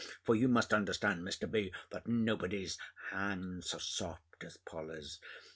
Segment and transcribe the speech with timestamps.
[0.23, 1.47] For you must understand, Mr.
[1.47, 2.75] B., that nobody's
[3.11, 5.19] hand's so soft as Polly's.